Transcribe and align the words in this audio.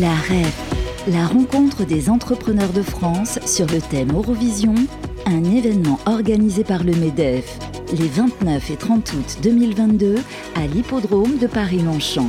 La 0.00 0.14
REF, 0.14 1.06
la 1.08 1.26
rencontre 1.26 1.86
des 1.86 2.10
entrepreneurs 2.10 2.74
de 2.74 2.82
France 2.82 3.38
sur 3.46 3.64
le 3.66 3.80
thème 3.80 4.12
Eurovision, 4.12 4.74
un 5.24 5.42
événement 5.44 5.98
organisé 6.04 6.64
par 6.64 6.84
le 6.84 6.92
MEDEF 6.92 7.58
les 7.96 8.06
29 8.06 8.70
et 8.72 8.76
30 8.76 9.12
août 9.14 9.38
2022 9.42 10.16
à 10.54 10.66
l'hippodrome 10.66 11.38
de 11.38 11.46
Paris-Longchamp. 11.46 12.28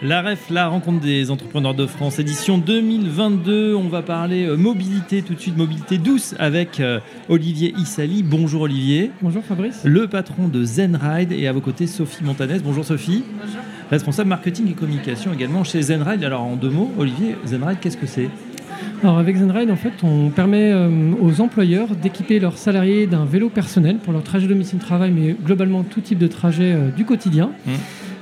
La 0.00 0.22
REF, 0.22 0.48
la 0.48 0.68
rencontre 0.68 1.00
des 1.00 1.30
entrepreneurs 1.30 1.74
de 1.74 1.86
France, 1.86 2.18
édition 2.18 2.56
2022. 2.56 3.74
On 3.74 3.88
va 3.88 4.00
parler 4.00 4.46
euh, 4.46 4.56
mobilité 4.56 5.20
tout 5.20 5.34
de 5.34 5.40
suite, 5.40 5.58
mobilité 5.58 5.98
douce 5.98 6.34
avec 6.38 6.80
euh, 6.80 7.00
Olivier 7.28 7.74
Issali. 7.76 8.22
Bonjour 8.22 8.62
Olivier. 8.62 9.10
Bonjour 9.20 9.44
Fabrice. 9.44 9.82
Le 9.84 10.08
patron 10.08 10.48
de 10.48 10.64
Zenride 10.64 11.32
et 11.32 11.48
à 11.48 11.52
vos 11.52 11.60
côtés 11.60 11.86
Sophie 11.86 12.24
Montanès. 12.24 12.62
Bonjour 12.62 12.84
Sophie. 12.84 13.24
Bonjour. 13.42 13.60
Responsable 13.90 14.28
marketing 14.28 14.70
et 14.70 14.72
communication 14.72 15.32
également 15.32 15.64
chez 15.64 15.82
Zenride. 15.82 16.24
Alors 16.24 16.42
en 16.42 16.56
deux 16.56 16.70
mots, 16.70 16.90
Olivier, 16.98 17.36
Zenride, 17.44 17.78
qu'est-ce 17.80 17.96
que 17.96 18.06
c'est? 18.06 18.28
Alors 19.02 19.18
avec 19.18 19.36
Zenride, 19.36 19.70
en 19.70 19.76
fait, 19.76 19.92
on 20.02 20.30
permet 20.30 20.72
euh, 20.72 20.88
aux 21.20 21.40
employeurs 21.40 21.88
d'équiper 21.94 22.40
leurs 22.40 22.56
salariés 22.56 23.06
d'un 23.06 23.24
vélo 23.24 23.50
personnel 23.50 23.96
pour 23.96 24.12
leur 24.12 24.22
trajet 24.22 24.46
domicile-travail, 24.46 25.10
mais 25.10 25.34
globalement 25.34 25.82
tout 25.82 26.00
type 26.00 26.18
de 26.18 26.26
trajet 26.26 26.72
euh, 26.72 26.90
du 26.90 27.04
quotidien. 27.04 27.50
Mmh. 27.66 27.72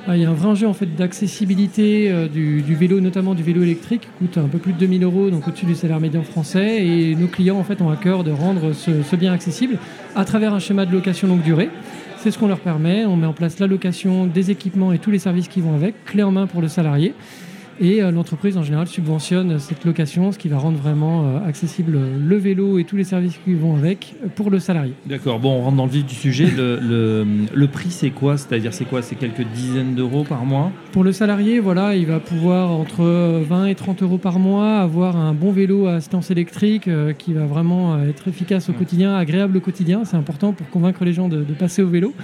Euh, 0.09 0.17
Il 0.17 0.23
y 0.23 0.25
a 0.25 0.31
un 0.31 0.35
vrai 0.35 0.49
enjeu 0.49 0.67
en 0.67 0.73
fait 0.73 0.95
d'accessibilité 0.97 2.11
euh, 2.11 2.29
du, 2.29 2.63
du 2.63 2.75
vélo, 2.75 3.01
notamment 3.01 3.35
du 3.35 3.43
vélo 3.43 3.63
électrique, 3.63 4.03
qui 4.03 4.09
coûte 4.19 4.39
un 4.39 4.49
peu 4.49 4.59
plus 4.59 4.73
de 4.73 4.79
2000 4.79 5.05
euros, 5.05 5.31
donc 5.31 5.47
au-dessus 5.47 5.67
du 5.67 5.75
salaire 5.75 6.01
médian 6.01 6.23
français. 6.23 6.85
Et 6.85 7.15
nos 7.15 7.29
clients 7.29 7.59
en 7.59 7.65
fait 7.65 7.81
ont 7.81 7.91
à 7.91 7.97
cœur 7.97 8.25
de 8.25 8.31
rendre 8.31 8.73
ce, 8.73 9.03
ce 9.03 9.17
bien 9.17 9.33
accessible 9.33 9.79
à 10.15 10.25
travers 10.25 10.55
un 10.55 10.59
schéma 10.59 10.87
de 10.87 10.93
location 10.93 11.29
longue 11.29 11.43
durée. 11.43 11.71
C'est 12.19 12.31
ce 12.31 12.39
qu'on 12.39 12.49
leur 12.49 12.61
permet. 12.61 13.05
On 13.05 13.17
met 13.17 13.27
en 13.27 13.33
place 13.33 13.59
la 13.59 13.67
location, 13.67 14.27
des 14.27 14.51
équipements 14.51 14.93
et 14.93 14.99
tous 14.99 15.11
les 15.11 15.19
services 15.19 15.49
qui 15.49 15.61
vont 15.61 15.75
avec, 15.75 16.05
clé 16.05 16.23
en 16.23 16.31
main 16.31 16.47
pour 16.47 16.63
le 16.63 16.69
salarié. 16.69 17.15
Et 17.85 18.01
euh, 18.01 18.13
l'entreprise 18.13 18.57
en 18.57 18.63
général 18.63 18.87
subventionne 18.87 19.59
cette 19.59 19.85
location, 19.85 20.31
ce 20.31 20.39
qui 20.39 20.49
va 20.49 20.57
rendre 20.57 20.79
vraiment 20.79 21.25
euh, 21.27 21.49
accessible 21.49 21.99
le 22.25 22.37
vélo 22.37 22.79
et 22.79 22.85
tous 22.85 22.97
les 22.97 23.03
services 23.03 23.37
qui 23.45 23.55
vont 23.55 23.75
avec 23.75 24.15
euh, 24.25 24.29
pour 24.37 24.51
le 24.51 24.61
salarié. 24.61 24.93
D'accord, 25.05 25.41
bon, 25.41 25.51
on 25.59 25.63
rentre 25.63 25.77
dans 25.79 25.87
le 25.87 25.91
vif 25.91 26.07
du 26.07 26.15
sujet. 26.15 26.47
Le, 26.57 26.79
le- 26.81 27.27
le 27.53 27.67
prix, 27.67 27.91
c'est 27.91 28.11
quoi? 28.11 28.37
C'est-à-dire, 28.39 28.73
c'est 28.73 28.85
quoi? 28.85 29.03
C'est 29.03 29.17
quelques 29.17 29.43
dizaines 29.53 29.97
d'euros 29.97 30.23
par 30.23 30.45
mois? 30.45 30.71
Pour 30.93 31.03
le 31.03 31.11
salarié, 31.11 31.59
voilà, 31.59 31.97
il 31.97 32.07
va 32.07 32.21
pouvoir 32.21 32.71
entre 32.71 33.03
20 33.49 33.67
et 33.67 33.75
30 33.75 34.03
euros 34.05 34.19
par 34.19 34.39
mois 34.39 34.79
avoir 34.79 35.17
un 35.17 35.35
bon 35.35 35.51
vélo 35.51 35.87
à 35.89 35.95
assistance 35.95 36.31
électrique 36.31 36.87
euh, 36.87 37.13
qui 37.13 37.33
va 37.33 37.47
vraiment 37.47 37.95
euh, 37.95 38.09
être 38.09 38.29
efficace 38.29 38.69
au 38.69 38.75
quotidien, 38.75 39.17
agréable 39.17 39.57
au 39.57 39.61
quotidien. 39.61 40.05
C'est 40.05 40.17
important 40.17 40.53
pour 40.53 40.69
convaincre 40.71 41.05
les 41.05 41.13
gens 41.13 41.29
de, 41.29 41.39
de 41.43 41.53
passer 41.53 41.83
au 41.83 41.89
vélo. 41.89 42.15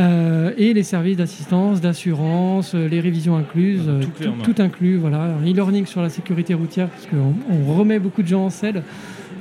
Euh, 0.00 0.52
et 0.56 0.72
les 0.72 0.82
services 0.82 1.18
d'assistance, 1.18 1.80
d'assurance, 1.80 2.74
euh, 2.74 2.88
les 2.88 3.00
révisions 3.00 3.36
incluses, 3.36 3.82
Tout 3.84 4.24
euh, 4.24 4.30
tout, 4.44 4.52
tout 4.54 4.62
inclus. 4.62 4.96
Voilà, 4.96 5.28
e-learning 5.46 5.84
sur 5.86 6.00
la 6.00 6.08
sécurité 6.08 6.54
routière 6.54 6.88
parce 6.88 7.06
qu'on 7.06 7.34
on 7.52 7.74
remet 7.74 7.98
beaucoup 7.98 8.22
de 8.22 8.28
gens 8.28 8.44
en 8.46 8.50
selle, 8.50 8.82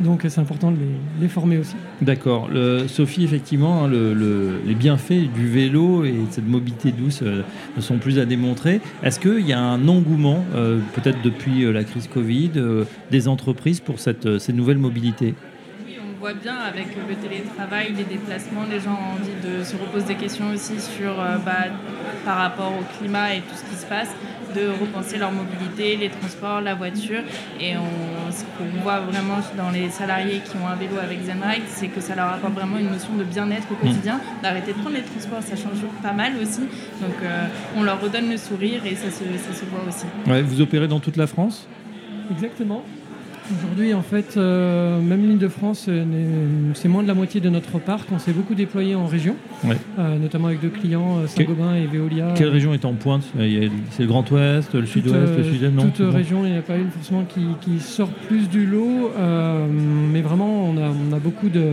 donc 0.01 0.25
c'est 0.27 0.41
important 0.41 0.71
de 0.71 0.77
les, 0.77 1.21
les 1.21 1.27
former 1.29 1.57
aussi. 1.59 1.75
D'accord. 2.01 2.49
Sophie, 2.87 3.23
effectivement, 3.23 3.83
hein, 3.83 3.87
le- 3.87 4.13
le- 4.13 4.59
les 4.65 4.75
bienfaits 4.75 5.31
du 5.33 5.47
vélo 5.47 6.03
et 6.03 6.11
de 6.11 6.17
cette 6.29 6.47
mobilité 6.47 6.91
douce 6.91 7.21
euh, 7.23 7.41
ne 7.77 7.81
sont 7.81 7.97
plus 7.97 8.19
à 8.19 8.25
démontrer. 8.25 8.81
Est-ce 9.03 9.19
qu'il 9.19 9.47
y 9.47 9.53
a 9.53 9.61
un 9.61 9.87
engouement, 9.87 10.43
euh, 10.55 10.79
peut-être 10.93 11.21
depuis 11.23 11.71
la 11.71 11.83
crise 11.85 12.07
Covid, 12.07 12.51
des 13.11 13.27
entreprises 13.29 13.79
pour 13.79 13.99
cette, 13.99 14.25
euh, 14.25 14.39
cette 14.39 14.55
nouvelle 14.55 14.77
mobilité? 14.77 15.27
Oui, 15.27 15.33
on 15.45 15.48
voit 16.19 16.33
bien 16.33 16.55
avec 16.57 16.87
le 16.95 17.15
télétravail, 17.15 17.93
les 17.95 18.03
déplacements, 18.03 18.63
les 18.69 18.79
gens 18.79 18.91
ont 18.91 19.13
envie 19.15 19.39
de 19.41 19.63
se 19.63 19.75
reposer 19.77 20.07
des 20.07 20.15
questions 20.15 20.51
aussi 20.53 20.79
sur 20.79 21.11
euh, 21.19 21.37
bah, 21.45 21.67
par 22.25 22.37
rapport 22.37 22.73
au 22.73 22.83
climat 22.97 23.35
et 23.35 23.39
tout 23.39 23.55
ce 23.55 23.63
qui 23.63 23.75
se 23.79 23.85
passe, 23.85 24.09
de 24.53 24.67
repenser 24.81 25.17
leur 25.17 25.31
mobilité, 25.31 25.95
les 25.95 26.09
transports, 26.09 26.59
la 26.59 26.75
voiture. 26.75 27.21
Et 27.61 27.77
on, 27.77 28.31
ce 28.31 28.43
qu'on 28.57 28.81
voit 28.81 28.99
vraiment 28.99 29.37
dans 29.57 29.69
les 29.69 29.89
salariés 29.89 30.41
qui 30.43 30.57
ont 30.57 30.67
un 30.67 30.75
vélo 30.75 30.97
avec 31.01 31.19
Zenride, 31.23 31.63
c'est 31.67 31.87
que 31.87 32.01
ça 32.01 32.15
leur 32.15 32.27
apporte 32.33 32.53
vraiment 32.53 32.77
une 32.77 32.89
notion 32.89 33.15
de 33.15 33.23
bien-être 33.23 33.71
au 33.71 33.75
quotidien, 33.75 34.19
d'arrêter 34.43 34.73
de 34.73 34.79
prendre 34.79 34.97
les 34.97 35.03
transports, 35.03 35.41
ça 35.41 35.55
change 35.55 35.79
pas 36.03 36.11
mal 36.13 36.33
aussi. 36.41 36.61
Donc 37.01 37.15
euh, 37.23 37.45
on 37.77 37.83
leur 37.83 38.01
redonne 38.01 38.29
le 38.29 38.37
sourire 38.37 38.81
et 38.85 38.95
ça 38.95 39.09
se, 39.09 39.23
ça 39.23 39.53
se 39.53 39.65
voit 39.65 39.87
aussi. 39.87 40.05
Ouais, 40.27 40.41
Vous 40.41 40.59
opérez 40.59 40.87
dans 40.87 40.99
toute 40.99 41.15
la 41.15 41.27
France? 41.27 41.65
Exactement. 42.31 42.83
Aujourd'hui, 43.51 43.95
en 43.95 44.03
fait, 44.03 44.35
euh, 44.37 45.01
même 45.01 45.21
l'île 45.27 45.39
de 45.39 45.47
France, 45.47 45.87
euh, 45.89 46.03
c'est 46.75 46.87
moins 46.87 47.01
de 47.01 47.07
la 47.07 47.15
moitié 47.15 47.41
de 47.41 47.49
notre 47.49 47.79
parc. 47.79 48.07
On 48.11 48.19
s'est 48.19 48.31
beaucoup 48.31 48.53
déployé 48.53 48.93
en 48.93 49.07
région, 49.07 49.35
Ouais. 49.63 49.75
euh, 49.97 50.19
notamment 50.19 50.47
avec 50.49 50.61
deux 50.61 50.69
clients, 50.69 51.25
Saint-Gobain 51.25 51.73
et 51.75 51.87
Veolia. 51.87 52.33
Quelle 52.35 52.49
région 52.49 52.73
est 52.75 52.85
en 52.85 52.93
pointe? 52.93 53.23
C'est 53.91 54.03
le 54.03 54.07
Grand 54.07 54.29
Ouest, 54.29 54.75
le 54.75 54.85
Sud-Ouest, 54.85 55.37
le 55.37 55.43
Sud-Est 55.43 55.71
Non? 55.71 55.89
Toute 55.89 56.13
région, 56.13 56.45
il 56.45 56.51
n'y 56.51 56.57
a 56.57 56.61
pas 56.61 56.77
une 56.77 56.91
forcément 56.91 57.23
qui, 57.23 57.41
qui 57.61 57.79
sort 57.79 58.09
plus 58.27 58.47
du 58.49 58.67
lot, 58.67 59.11
mais 60.13 60.21
vraiment, 60.21 60.65
on 60.69 60.77
a, 60.77 60.89
on 60.89 61.13
a 61.15 61.19
beaucoup, 61.19 61.49
de, 61.49 61.63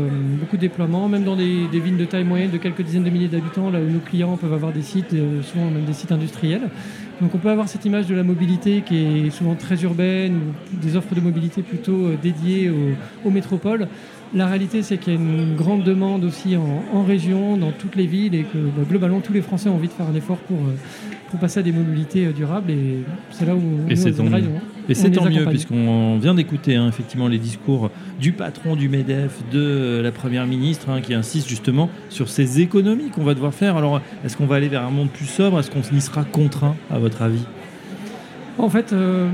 beaucoup 0.40 0.56
de 0.56 0.62
déploiements, 0.62 1.08
même 1.08 1.24
dans 1.24 1.36
des, 1.36 1.66
des 1.70 1.80
villes 1.80 1.98
de 1.98 2.04
taille 2.06 2.24
moyenne 2.24 2.50
de 2.50 2.58
quelques 2.58 2.82
dizaines 2.82 3.04
de 3.04 3.10
milliers 3.10 3.28
d'habitants, 3.28 3.70
là 3.70 3.80
où 3.80 3.90
nos 3.92 4.00
clients 4.00 4.36
peuvent 4.38 4.54
avoir 4.54 4.72
des 4.72 4.82
sites, 4.82 5.14
souvent 5.42 5.66
même 5.70 5.84
des 5.84 5.92
sites 5.92 6.12
industriels. 6.12 6.70
Donc 7.20 7.34
on 7.34 7.38
peut 7.38 7.50
avoir 7.50 7.68
cette 7.68 7.84
image 7.84 8.06
de 8.06 8.14
la 8.14 8.22
mobilité 8.22 8.82
qui 8.82 9.26
est 9.26 9.30
souvent 9.30 9.54
très 9.54 9.82
urbaine, 9.82 10.34
ou 10.36 10.76
des 10.84 10.96
offres 10.96 11.14
de 11.14 11.20
mobilité 11.20 11.62
plutôt 11.62 12.06
euh, 12.06 12.16
dédiées 12.22 12.70
aux, 12.70 13.28
aux 13.28 13.30
métropoles. 13.30 13.88
La 14.34 14.46
réalité, 14.46 14.82
c'est 14.82 14.98
qu'il 14.98 15.14
y 15.14 15.16
a 15.16 15.20
une 15.20 15.54
grande 15.56 15.84
demande 15.84 16.24
aussi 16.24 16.56
en, 16.56 16.82
en 16.92 17.04
région, 17.04 17.56
dans 17.56 17.70
toutes 17.70 17.96
les 17.96 18.06
villes, 18.06 18.34
et 18.34 18.42
que 18.42 18.58
bah, 18.58 18.82
globalement, 18.88 19.20
tous 19.20 19.32
les 19.32 19.40
Français 19.40 19.68
ont 19.68 19.76
envie 19.76 19.88
de 19.88 19.92
faire 19.92 20.08
un 20.08 20.14
effort 20.14 20.38
pour, 20.38 20.58
euh, 20.58 20.74
pour 21.30 21.38
passer 21.38 21.60
à 21.60 21.62
des 21.62 21.72
mobilités 21.72 22.26
euh, 22.26 22.32
durables. 22.32 22.70
Et 22.70 22.98
c'est 23.30 23.46
là 23.46 23.54
où 23.54 23.62
Et 23.88 23.96
c'est 23.96 24.18
à 24.20 24.38
Et 24.88 24.94
c'est 24.94 25.10
tant 25.10 25.28
mieux, 25.28 25.44
puisqu'on 25.46 26.18
vient 26.18 26.34
d'écouter 26.34 26.76
hein, 26.76 26.88
effectivement 26.88 27.28
les 27.28 27.38
discours 27.38 27.90
du 28.20 28.32
patron 28.32 28.76
du 28.76 28.88
MEDEF, 28.88 29.42
de 29.50 30.00
la 30.02 30.12
Première 30.12 30.46
ministre, 30.46 30.90
hein, 30.90 31.00
qui 31.00 31.12
insiste 31.12 31.48
justement 31.48 31.90
sur 32.08 32.28
ces 32.28 32.60
économies 32.60 33.10
qu'on 33.10 33.24
va 33.24 33.34
devoir 33.34 33.52
faire. 33.52 33.76
Alors, 33.76 34.00
est-ce 34.24 34.36
qu'on 34.36 34.46
va 34.46 34.56
aller 34.56 34.68
vers 34.68 34.84
un 34.84 34.90
monde 34.90 35.10
plus 35.10 35.26
sobre? 35.26 35.58
Est-ce 35.58 35.70
qu'on 35.70 35.82
y 35.96 36.00
sera 36.00 36.24
contraint, 36.24 36.76
à 36.90 36.98
votre 36.98 37.22
avis? 37.22 37.44
En 38.58 38.70
fait, 38.70 38.92
euh, 38.92 39.28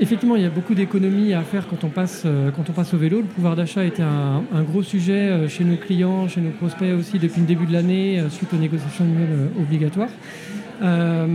effectivement, 0.00 0.36
il 0.36 0.42
y 0.42 0.46
a 0.46 0.50
beaucoup 0.50 0.74
d'économies 0.74 1.34
à 1.34 1.42
faire 1.42 1.66
quand 1.68 1.82
on 1.82 1.88
passe, 1.88 2.22
euh, 2.24 2.50
quand 2.50 2.70
on 2.70 2.72
passe 2.72 2.94
au 2.94 2.96
vélo. 2.96 3.18
Le 3.18 3.24
pouvoir 3.26 3.56
d'achat 3.56 3.84
était 3.84 4.02
un, 4.02 4.42
un 4.54 4.62
gros 4.62 4.82
sujet 4.84 5.12
euh, 5.12 5.48
chez 5.48 5.64
nos 5.64 5.76
clients, 5.76 6.28
chez 6.28 6.40
nos 6.40 6.50
prospects 6.50 6.92
aussi 6.98 7.18
depuis 7.18 7.40
le 7.40 7.46
début 7.46 7.66
de 7.66 7.72
l'année, 7.72 8.22
suite 8.30 8.54
aux 8.54 8.58
négociations 8.58 9.04
annuelles 9.04 9.48
obligatoires. 9.60 10.10
Euh, 10.82 11.26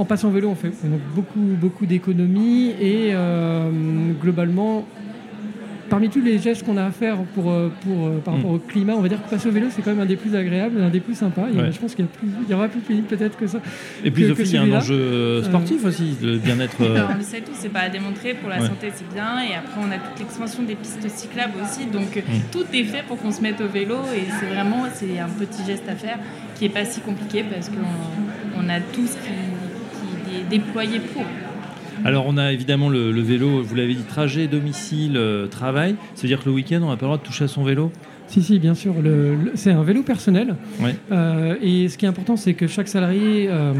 en 0.00 0.04
passant 0.06 0.28
au 0.28 0.32
vélo, 0.32 0.48
on 0.48 0.54
fait 0.54 0.72
donc 0.84 1.00
beaucoup, 1.14 1.40
beaucoup 1.60 1.84
d'économies 1.86 2.70
et 2.80 3.10
euh, 3.12 3.70
globalement, 4.22 4.86
parmi 5.90 6.08
tous 6.08 6.20
les 6.22 6.38
gestes 6.38 6.64
qu'on 6.64 6.76
a 6.76 6.84
à 6.84 6.90
faire 6.92 7.16
pour, 7.34 7.50
euh, 7.50 7.68
pour, 7.82 8.06
euh, 8.06 8.18
par 8.24 8.32
Mm. 8.32 8.36
rapport 8.38 8.50
au 8.52 8.58
climat, 8.58 8.94
on 8.96 9.00
va 9.00 9.08
dire 9.08 9.22
que 9.22 9.28
passer 9.28 9.48
au 9.48 9.52
vélo, 9.52 9.66
c'est 9.70 9.82
quand 9.82 9.90
même 9.90 10.00
un 10.00 10.06
des 10.06 10.16
plus 10.16 10.34
agréables, 10.36 10.80
un 10.80 10.88
des 10.88 11.00
plus 11.00 11.16
sympas. 11.16 11.42
A-. 11.42 11.70
Je 11.70 11.78
pense 11.78 11.94
qu'il 11.96 12.04
y, 12.04 12.08
a 12.08 12.10
plus- 12.18 12.28
il 12.46 12.50
y 12.50 12.54
aura 12.54 12.68
plus 12.68 12.80
pénible 12.80 13.08
peut-être 13.08 13.36
que 13.36 13.46
ça. 13.46 13.60
Et 14.04 14.10
puis, 14.12 14.22
que- 14.22 14.28
Sophie, 14.30 14.42
il 14.44 14.54
y 14.54 14.56
a 14.56 14.62
un 14.62 14.72
enjeu 14.78 14.94
euh, 14.94 15.42
sportif 15.42 15.84
aussi, 15.84 16.16
le 16.22 16.38
bien-être. 16.38 16.76
euh, 16.80 17.06
on 17.12 17.16
le 17.18 17.22
sait 17.22 17.40
tous, 17.40 17.52
c'est 17.54 17.68
pas 17.72 17.80
à 17.80 17.88
démontrer. 17.90 18.34
Pour 18.34 18.48
la 18.48 18.60
Ouais. 18.60 18.68
santé, 18.68 18.88
c'est 18.94 19.12
bien. 19.12 19.40
Et 19.42 19.54
après, 19.54 19.80
on 19.86 19.90
a 19.90 19.98
toute 19.98 20.18
l'expansion 20.20 20.62
des 20.62 20.76
pistes 20.76 21.06
cyclables 21.10 21.54
aussi. 21.62 21.84
Donc, 21.86 22.16
Mm. 22.16 22.22
tout 22.52 22.64
est 22.72 22.84
fait 22.84 23.02
pour 23.06 23.18
qu'on 23.18 23.32
se 23.32 23.42
mette 23.42 23.60
au 23.60 23.68
vélo. 23.68 23.96
Et 24.16 24.22
c'est 24.38 24.46
vraiment 24.46 24.84
c'est 24.94 25.18
un 25.18 25.28
petit 25.28 25.62
geste 25.66 25.88
à 25.88 25.96
faire 25.96 26.18
qui 26.56 26.64
est 26.66 26.70
pas 26.70 26.84
si 26.84 27.00
compliqué 27.00 27.44
parce 27.52 27.68
qu'on 27.68 28.60
on 28.62 28.68
a 28.68 28.78
tout 28.80 29.06
ce 29.06 29.14
qui 29.14 29.32
est 30.36 30.48
déployé 30.50 31.00
pour. 31.00 31.22
Alors, 32.04 32.24
on 32.26 32.38
a 32.38 32.50
évidemment 32.52 32.88
le, 32.88 33.12
le 33.12 33.20
vélo, 33.20 33.62
vous 33.62 33.74
l'avez 33.74 33.94
dit, 33.94 34.02
trajet, 34.04 34.46
domicile, 34.46 35.16
euh, 35.16 35.46
travail. 35.46 35.96
Ça 36.14 36.22
veut 36.22 36.28
dire 36.28 36.40
que 36.40 36.48
le 36.48 36.54
week-end, 36.54 36.80
on 36.82 36.88
n'a 36.88 36.96
pas 36.96 37.02
le 37.02 37.08
droit 37.08 37.18
de 37.18 37.22
toucher 37.22 37.44
à 37.44 37.48
son 37.48 37.62
vélo? 37.62 37.92
Si, 38.26 38.42
si, 38.42 38.58
bien 38.58 38.74
sûr. 38.74 38.94
Le- 39.02 39.34
le- 39.34 39.52
c'est 39.54 39.72
un 39.72 39.82
vélo 39.82 40.02
personnel. 40.02 40.54
Ouais. 40.80 40.94
Euh, 41.12 41.56
et 41.60 41.88
ce 41.88 41.98
qui 41.98 42.06
est 42.06 42.08
important, 42.08 42.36
c'est 42.36 42.54
que 42.54 42.66
chaque 42.68 42.88
salarié 42.88 43.48
euh, 43.50 43.74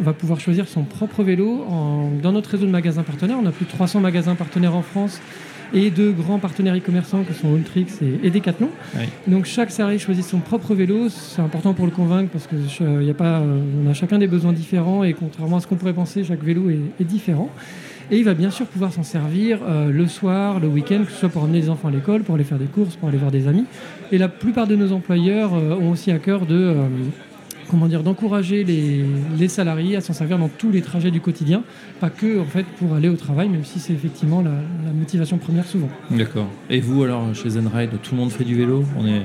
va 0.00 0.12
pouvoir 0.14 0.40
choisir 0.40 0.66
son 0.68 0.84
propre 0.84 1.22
vélo. 1.24 1.64
En- 1.68 2.10
dans 2.22 2.32
notre 2.32 2.50
réseau 2.50 2.64
de 2.64 2.70
magasins 2.70 3.02
partenaires, 3.02 3.36
on 3.42 3.46
a 3.46 3.50
plus 3.52 3.64
de 3.66 3.70
300 3.70 4.00
magasins 4.00 4.34
partenaires 4.36 4.74
en 4.76 4.82
France 4.82 5.20
et 5.74 5.90
deux 5.90 6.12
grands 6.12 6.38
partenaires 6.38 6.74
e-commerçants 6.76 7.22
que 7.24 7.32
sont 7.34 7.54
Ultrix 7.56 7.86
et, 8.02 8.26
et 8.26 8.30
Decathlon. 8.30 8.68
Donc 9.26 9.44
chaque 9.46 9.70
salarié 9.70 9.98
choisit 9.98 10.24
son 10.24 10.38
propre 10.38 10.74
vélo. 10.74 11.08
C'est 11.08 11.42
important 11.42 11.74
pour 11.74 11.86
le 11.86 11.90
convaincre 11.92 12.30
parce 12.32 12.46
que 12.46 12.56
ch- 12.68 12.82
il 13.00 13.06
y 13.06 13.10
a 13.10 13.14
pas, 13.14 13.40
euh, 13.40 13.60
on 13.84 13.90
a 13.90 13.94
chacun 13.94 14.18
des 14.18 14.26
besoins 14.26 14.52
différents 14.52 15.04
et 15.04 15.12
contrairement 15.14 15.56
à 15.56 15.60
ce 15.60 15.66
qu'on 15.66 15.76
pourrait 15.76 15.92
penser, 15.92 16.24
chaque 16.24 16.42
vélo 16.44 16.70
est, 16.70 16.80
est 17.00 17.04
différent. 17.04 17.50
Et 18.10 18.18
il 18.18 18.24
va 18.24 18.34
bien 18.34 18.50
sûr 18.50 18.66
pouvoir 18.66 18.92
s'en 18.92 19.04
servir 19.04 19.60
euh, 19.66 19.90
le 19.90 20.06
soir, 20.06 20.60
le 20.60 20.66
week-end, 20.68 21.04
que 21.06 21.12
ce 21.12 21.18
soit 21.20 21.28
pour 21.30 21.44
emmener 21.44 21.60
les 21.60 21.70
enfants 21.70 21.88
à 21.88 21.90
l'école, 21.92 22.22
pour 22.22 22.34
aller 22.34 22.44
faire 22.44 22.58
des 22.58 22.66
courses, 22.66 22.96
pour 22.96 23.08
aller 23.08 23.16
voir 23.16 23.30
des 23.30 23.48
amis. 23.48 23.64
Et 24.10 24.18
la 24.18 24.28
plupart 24.28 24.66
de 24.66 24.76
nos 24.76 24.92
employeurs 24.92 25.52
euh, 25.54 25.76
ont 25.80 25.92
aussi 25.92 26.10
à 26.10 26.18
cœur 26.18 26.44
de, 26.44 26.54
euh, 26.56 26.74
comment 27.72 27.88
dire, 27.88 28.02
d'encourager 28.02 28.64
les, 28.64 29.48
salariés 29.48 29.96
à 29.96 30.00
s'en 30.02 30.12
servir 30.12 30.38
dans 30.38 30.48
tous 30.48 30.70
les 30.70 30.82
trajets 30.82 31.10
du 31.10 31.20
quotidien, 31.20 31.62
pas 32.00 32.10
que 32.10 32.38
en 32.38 32.44
fait 32.44 32.64
pour 32.78 32.94
aller 32.94 33.08
au 33.08 33.16
travail, 33.16 33.48
même 33.48 33.64
si 33.64 33.80
c'est 33.80 33.94
effectivement 33.94 34.42
la, 34.42 34.50
la 34.50 34.92
motivation 34.92 35.38
première 35.38 35.66
souvent. 35.66 35.88
D'accord. 36.10 36.48
Et 36.68 36.80
vous, 36.80 37.02
alors, 37.02 37.34
chez 37.34 37.50
Zenride, 37.50 37.90
tout 38.02 38.14
le 38.14 38.20
monde 38.20 38.30
fait 38.30 38.44
du 38.44 38.54
vélo? 38.54 38.84
On 38.98 39.06
est 39.06 39.22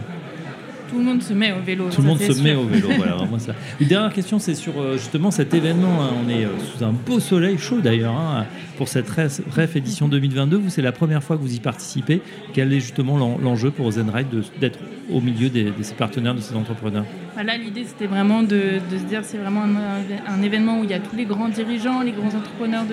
tout 0.90 0.98
le 0.98 1.04
monde 1.04 1.22
se 1.22 1.34
met 1.34 1.52
au 1.52 1.62
vélo. 1.62 1.90
Tout 1.90 2.02
le 2.02 2.08
monde 2.08 2.20
se 2.20 2.42
met 2.42 2.56
au 2.56 2.66
vélo. 2.66 2.90
voilà, 2.96 3.16
vraiment 3.18 3.40
ça. 3.40 3.54
Une 3.80 3.88
dernière 3.88 4.14
question, 4.14 4.40
c'est 4.40 4.56
sur 4.56 4.80
euh, 4.80 4.98
justement 4.98 5.32
cet 5.32 5.54
événement. 5.54 6.02
Hein. 6.02 6.10
On 6.26 6.30
est 6.30 6.46
euh, 6.46 6.50
sous 6.60 6.84
un 6.84 6.92
beau 6.92 7.20
soleil 7.20 7.58
chaud 7.58 7.82
d'ailleurs 7.82 8.16
hein, 8.16 8.46
pour 8.78 8.88
cette 8.88 9.10
REF 9.10 9.76
édition 9.76 10.08
2022. 10.08 10.58
Vous, 10.58 10.70
c'est 10.70 10.82
la 10.82 10.92
première 10.92 11.24
fois 11.24 11.38
que 11.38 11.42
vous 11.42 11.56
y 11.56 11.60
participez. 11.60 12.22
Quel 12.54 12.74
est 12.74 12.80
justement 12.80 13.18
l'enjeu 13.18 13.72
pour 13.72 13.92
Zenride 13.92 14.28
d'être 14.60 14.80
au 15.12 15.22
milieu 15.22 15.50
de 15.50 15.72
ces 15.82 15.96
partenaires, 15.96 16.36
de 16.36 16.42
ces 16.42 16.56
entrepreneurs? 16.56 17.06
Là, 17.44 17.56
l'idée, 17.56 17.84
c'était 17.86 18.08
vraiment 18.08 18.42
de, 18.42 18.80
se 18.90 19.04
dire 19.06 19.22
c'est 19.24 19.38
vraiment 19.38 19.64
un, 19.64 20.42
événement 20.42 20.80
où 20.80 20.84
il 20.84 20.90
y 20.90 20.94
a 20.94 21.00
tous 21.00 21.16
les 21.16 21.26
grands 21.26 21.50
dirigeants, 21.50 22.02
les 22.02 22.12
grands 22.12 22.36
entrepreneurs 22.36 22.86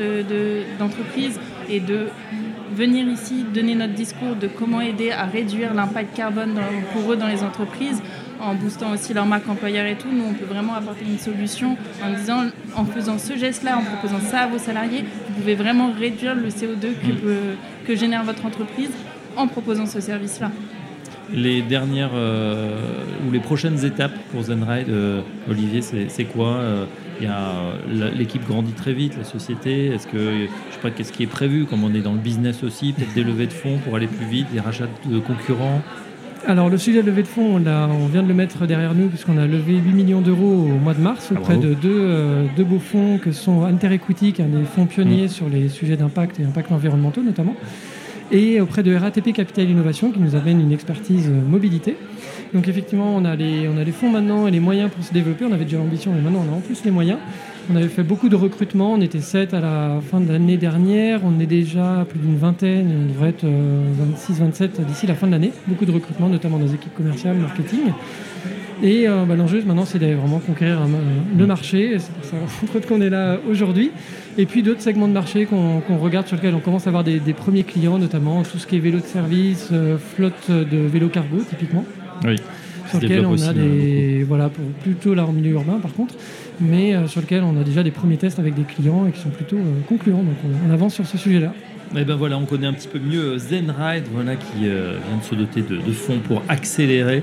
d'entreprises 0.78 1.40
et 1.68 1.80
de 1.80 2.08
venir 2.74 3.06
ici 3.08 3.44
donner 3.54 3.74
notre 3.74 3.94
discours 3.94 4.36
de 4.36 4.48
comment 4.48 4.80
aider 4.80 5.10
à 5.10 5.24
réduire 5.24 5.74
l'impact 5.74 6.16
carbone 6.16 6.58
pour 6.92 7.12
eux 7.12 7.16
dans 7.16 7.28
les 7.28 7.42
entreprises 7.42 8.02
en 8.40 8.54
boostant 8.54 8.92
aussi 8.92 9.14
leur 9.14 9.26
marque 9.26 9.48
employeur 9.48 9.86
et 9.86 9.96
tout. 9.96 10.08
Nous, 10.12 10.24
on 10.24 10.34
peut 10.34 10.44
vraiment 10.44 10.74
apporter 10.74 11.04
une 11.04 11.18
solution 11.18 11.76
en 12.02 12.12
disant, 12.12 12.46
en 12.76 12.84
faisant 12.84 13.18
ce 13.18 13.36
geste-là, 13.36 13.78
en 13.78 13.82
proposant 13.82 14.20
ça 14.20 14.40
à 14.40 14.46
vos 14.46 14.58
salariés, 14.58 15.04
vous 15.28 15.40
pouvez 15.40 15.54
vraiment 15.54 15.92
réduire 15.92 16.34
le 16.34 16.48
CO2 16.48 16.80
que, 16.80 17.12
mm. 17.12 17.56
que 17.86 17.96
génère 17.96 18.24
votre 18.24 18.44
entreprise 18.44 18.90
en 19.36 19.46
proposant 19.46 19.86
ce 19.86 20.00
service-là 20.00 20.50
les 21.32 21.62
dernières 21.62 22.12
euh, 22.14 22.76
ou 23.26 23.32
les 23.32 23.40
prochaines 23.40 23.84
étapes 23.84 24.16
pour 24.30 24.42
Zenride, 24.42 24.88
euh, 24.88 25.22
Olivier, 25.48 25.80
c'est 25.82 26.24
quoi 26.24 26.48
euh, 26.48 26.84
l'équipe 28.16 28.46
grandit 28.46 28.72
très 28.72 28.92
vite, 28.92 29.16
la 29.16 29.24
société. 29.24 29.86
Est-ce 29.86 30.06
que 30.06 30.18
je 30.18 30.74
sais 30.74 30.80
pas 30.82 30.90
qu'est-ce 30.90 31.12
qui 31.12 31.22
est 31.22 31.28
prévu, 31.28 31.64
comme 31.64 31.84
on 31.84 31.94
est 31.94 32.00
dans 32.00 32.12
le 32.12 32.18
business 32.18 32.62
aussi, 32.62 32.92
peut-être 32.92 33.14
des 33.14 33.24
levées 33.24 33.46
de 33.46 33.52
fonds 33.52 33.78
pour 33.78 33.96
aller 33.96 34.06
plus 34.06 34.26
vite, 34.26 34.46
des 34.52 34.60
rachats 34.60 34.88
de 35.06 35.18
concurrents? 35.18 35.82
Alors 36.46 36.68
le 36.68 36.76
sujet 36.76 37.00
de 37.00 37.06
levée 37.06 37.22
de 37.22 37.28
fonds, 37.28 37.56
on, 37.56 38.06
vient 38.06 38.22
de 38.22 38.28
le 38.28 38.34
mettre 38.34 38.66
derrière 38.66 38.94
nous 38.94 39.08
puisqu'on 39.08 39.38
a 39.38 39.46
levé 39.46 39.78
8 39.78 39.92
millions 39.92 40.20
d'euros 40.20 40.68
au 40.70 40.78
mois 40.78 40.92
de 40.92 41.00
mars 41.00 41.30
ah, 41.30 41.38
auprès 41.38 41.56
de 41.56 41.72
deux, 41.72 42.64
beaux 42.64 42.78
fonds 42.78 43.18
que 43.18 43.32
sont 43.32 43.66
Equity, 43.66 44.32
qui 44.32 44.42
est 44.42 44.44
un 44.44 44.48
des 44.48 44.64
fonds 44.64 44.84
pionniers 44.84 45.26
mmh. 45.26 45.28
sur 45.28 45.48
les 45.48 45.68
sujets 45.70 45.96
d'impact 45.96 46.40
et 46.40 46.44
impact 46.44 46.70
environnementaux 46.70 47.22
notamment 47.22 47.56
et 48.30 48.60
auprès 48.60 48.82
de 48.82 48.94
RATP 48.94 49.32
Capital 49.32 49.68
Innovation 49.68 50.10
qui 50.10 50.18
nous 50.18 50.34
amène 50.34 50.60
une 50.60 50.72
expertise 50.72 51.28
euh, 51.28 51.40
mobilité. 51.48 51.96
Donc 52.52 52.68
effectivement, 52.68 53.14
on 53.16 53.24
a, 53.24 53.36
les, 53.36 53.68
on 53.68 53.76
a 53.78 53.84
les 53.84 53.92
fonds 53.92 54.10
maintenant 54.10 54.46
et 54.46 54.50
les 54.50 54.60
moyens 54.60 54.90
pour 54.90 55.04
se 55.04 55.12
développer. 55.12 55.44
On 55.44 55.52
avait 55.52 55.64
déjà 55.64 55.78
l'ambition, 55.78 56.12
mais 56.14 56.20
maintenant 56.20 56.44
on 56.48 56.52
a 56.52 56.56
en 56.56 56.60
plus 56.60 56.84
les 56.84 56.90
moyens. 56.90 57.18
On 57.70 57.76
avait 57.76 57.88
fait 57.88 58.02
beaucoup 58.02 58.28
de 58.28 58.36
recrutements, 58.36 58.92
on 58.92 59.00
était 59.00 59.20
7 59.20 59.54
à 59.54 59.60
la 59.60 60.00
fin 60.10 60.20
de 60.20 60.30
l'année 60.30 60.58
dernière, 60.58 61.20
on 61.24 61.40
est 61.40 61.46
déjà 61.46 62.00
à 62.00 62.04
plus 62.04 62.18
d'une 62.18 62.36
vingtaine, 62.36 62.92
on 63.04 63.12
devrait 63.12 63.30
être 63.30 63.44
26-27 63.44 64.62
euh, 64.62 64.68
d'ici 64.86 65.06
la 65.06 65.14
fin 65.14 65.26
de 65.26 65.32
l'année. 65.32 65.52
Beaucoup 65.66 65.86
de 65.86 65.92
recrutements, 65.92 66.28
notamment 66.28 66.58
dans 66.58 66.66
les 66.66 66.74
équipes 66.74 66.94
commerciales, 66.94 67.36
marketing. 67.36 67.92
Et 68.82 69.08
euh, 69.08 69.24
bah, 69.24 69.34
l'enjeu 69.34 69.62
maintenant, 69.64 69.86
c'est 69.86 69.98
d'aller 69.98 70.14
vraiment 70.14 70.40
conquérir 70.40 70.80
le 71.38 71.46
marché. 71.46 71.96
C'est 71.98 72.12
pour 72.12 72.72
ça 72.72 72.80
qu'on 72.88 73.00
est 73.00 73.10
là 73.10 73.38
aujourd'hui. 73.48 73.92
Et 74.36 74.46
puis 74.46 74.62
d'autres 74.62 74.82
segments 74.82 75.08
de 75.08 75.12
marché 75.12 75.46
qu'on 75.46 75.98
regarde 75.98 76.26
sur 76.26 76.36
lesquels 76.36 76.54
on 76.54 76.60
commence 76.60 76.86
à 76.86 76.90
avoir 76.90 77.04
des, 77.04 77.20
premiers 77.32 77.62
clients, 77.62 77.98
notamment 77.98 78.42
tout 78.42 78.58
ce 78.58 78.66
qui 78.66 78.76
est 78.76 78.80
vélo 78.80 78.98
de 78.98 79.06
service, 79.06 79.68
euh, 79.72 79.96
flotte 79.96 80.50
de 80.50 80.78
vélo 80.78 81.08
cargo 81.08 81.38
typiquement. 81.48 81.84
Oui. 82.24 82.36
Sur 82.90 83.00
lequel 83.00 83.24
on 83.26 83.40
a 83.40 83.52
des. 83.52 84.20
Euh, 84.20 84.24
voilà, 84.26 84.48
pour, 84.48 84.64
plutôt 84.82 85.14
là 85.14 85.24
en 85.24 85.32
milieu 85.32 85.52
urbain 85.52 85.78
par 85.80 85.92
contre, 85.92 86.14
mais 86.60 86.94
sur 87.06 87.20
lequel 87.20 87.42
on 87.42 87.60
a 87.60 87.64
déjà 87.64 87.82
des 87.82 87.90
premiers 87.90 88.16
tests 88.16 88.38
avec 88.38 88.54
des 88.54 88.62
clients 88.62 89.06
et 89.06 89.12
qui 89.12 89.20
sont 89.20 89.30
plutôt 89.30 89.58
concluants. 89.88 90.22
Donc 90.22 90.36
on, 90.68 90.72
avance 90.72 90.94
sur 90.94 91.06
ce 91.06 91.18
sujet-là. 91.18 91.52
Et 91.94 91.98
eh 92.00 92.04
ben 92.04 92.16
voilà, 92.16 92.36
on 92.38 92.44
connaît 92.44 92.66
un 92.66 92.72
petit 92.72 92.88
peu 92.88 92.98
mieux 92.98 93.38
Zenride, 93.38 94.04
voilà, 94.12 94.34
qui 94.34 94.60
vient 94.60 95.18
de 95.18 95.24
se 95.24 95.34
doter 95.34 95.62
de, 95.62 95.76
de 95.76 95.92
fonds 95.92 96.18
pour 96.18 96.42
accélérer 96.48 97.22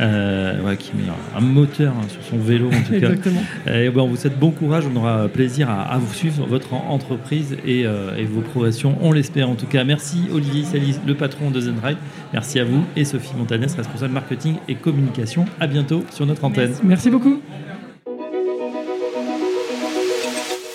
euh, 0.00 0.74
qui 0.76 0.92
met 0.96 1.02
un, 1.36 1.40
moteur 1.40 1.92
hein, 1.92 2.06
sur 2.08 2.22
son 2.22 2.38
vélo 2.38 2.68
en 2.68 2.82
tout 2.82 2.98
cas. 3.00 3.72
Et 3.72 3.90
ben, 3.90 4.00
on 4.00 4.06
vous 4.06 4.16
souhaite 4.16 4.38
bon 4.38 4.50
courage, 4.50 4.84
on 4.90 4.96
aura 4.96 5.28
plaisir 5.28 5.68
à, 5.68 5.98
vous 5.98 6.12
suivre, 6.12 6.46
votre 6.46 6.72
entreprise 6.74 7.56
euh, 7.66 8.16
et, 8.16 8.24
vos 8.24 8.40
progressions, 8.40 8.96
on 9.02 9.12
l'espère 9.12 9.50
en 9.50 9.56
tout 9.56 9.66
cas. 9.66 9.84
Merci 9.84 10.28
Olivier 10.32 10.64
Salis, 10.64 10.96
le 11.06 11.14
patron 11.14 11.50
de 11.50 11.60
Zenride. 11.60 11.98
Merci 12.32 12.60
à 12.60 12.64
vous 12.64 12.84
et 12.96 13.04
Sophie 13.04 13.34
Montanès, 13.36 13.74
responsable 13.74 14.14
marketing 14.14 14.56
et 14.68 14.74
communication. 14.74 15.44
À 15.58 15.66
bientôt 15.66 16.04
sur 16.10 16.24
notre 16.26 16.44
antenne. 16.44 16.72
Merci, 16.82 17.10
beaucoup. 17.10 17.40